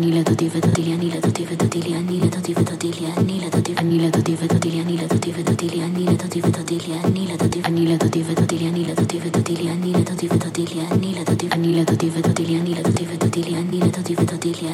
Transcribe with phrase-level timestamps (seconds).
[0.00, 4.46] Anila do diva do anila do diva anila do diva anila do anila do diva
[4.48, 5.42] anila do diva
[5.84, 6.56] anila do diva
[7.04, 10.40] anila do anila do diva anila do diva anila do diva
[10.88, 13.20] anila do anila do diva anila do diva
[13.60, 14.24] anila do diva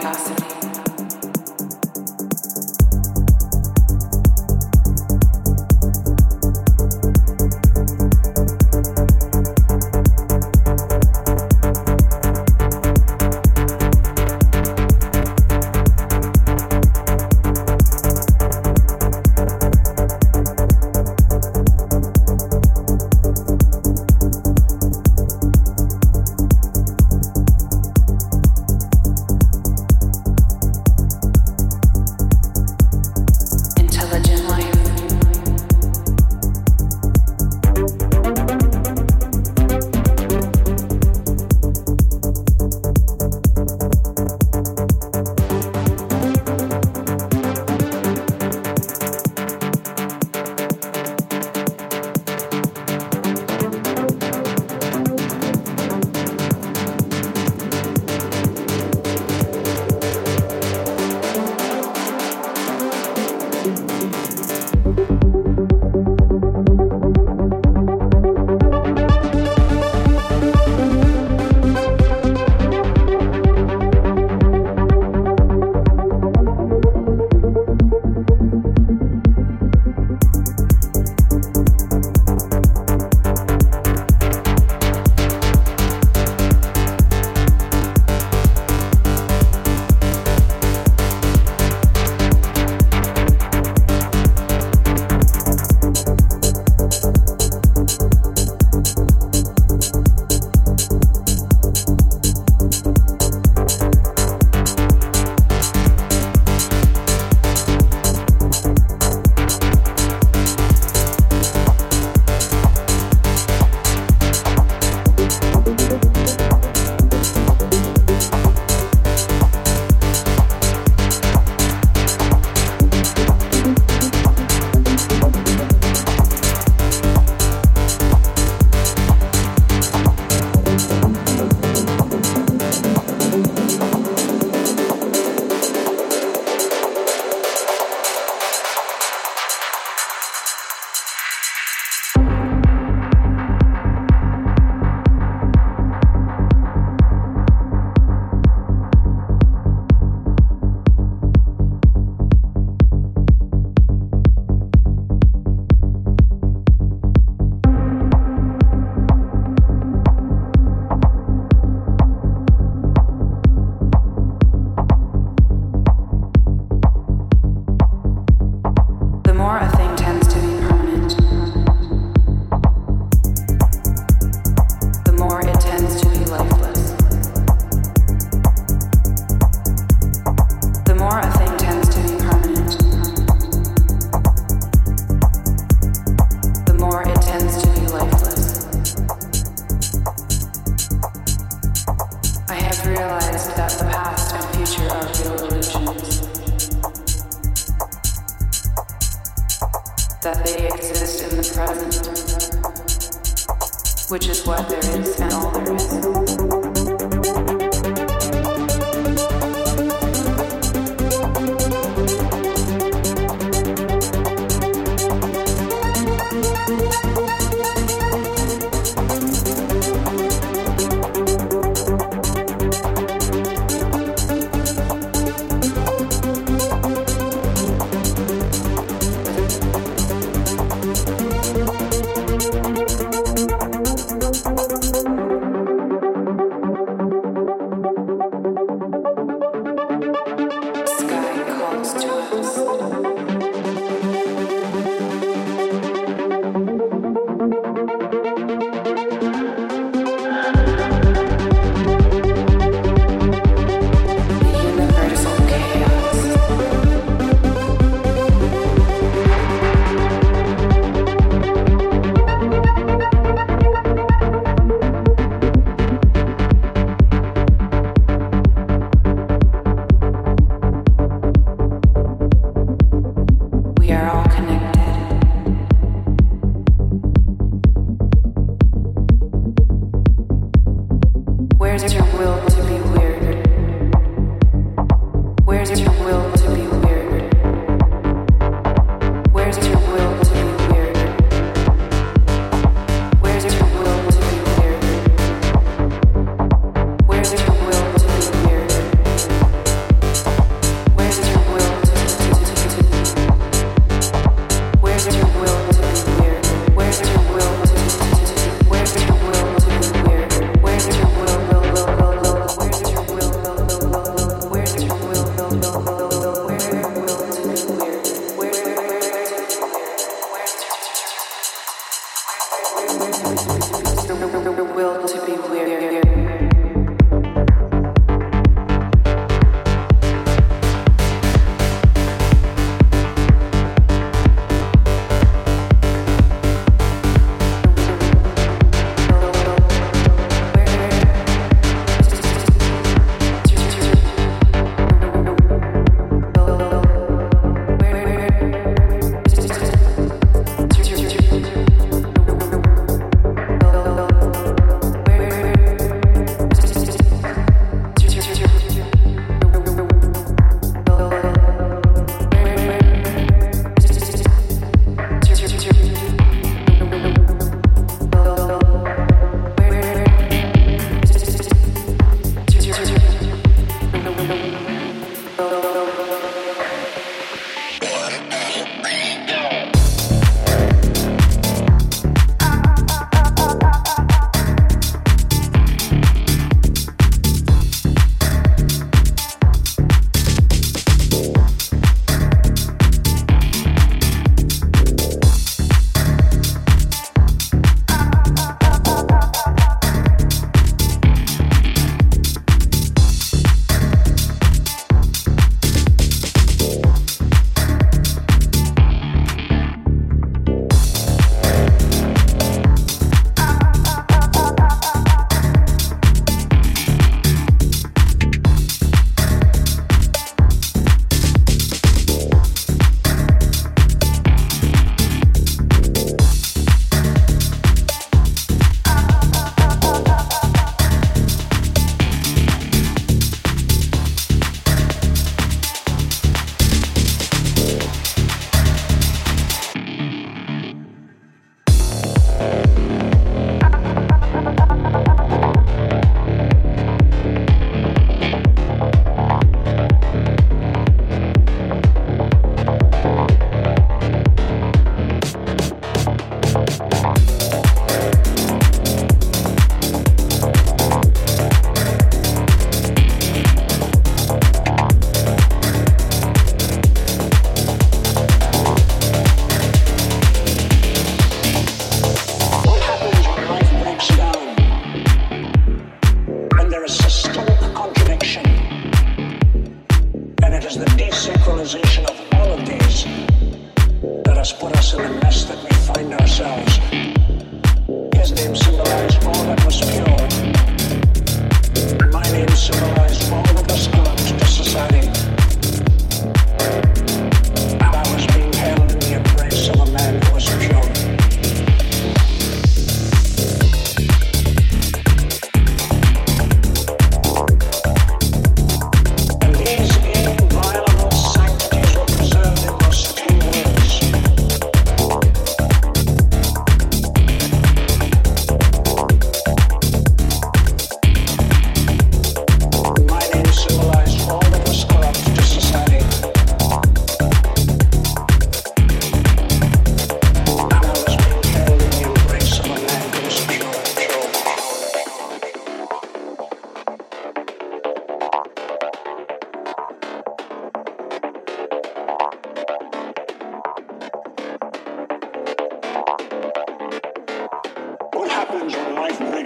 [0.00, 0.59] velocity.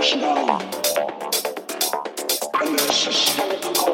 [0.04, 0.58] Pure,
[3.72, 3.93] pure,